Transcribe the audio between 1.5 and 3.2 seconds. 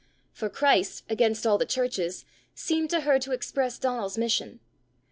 the churches, seemed to her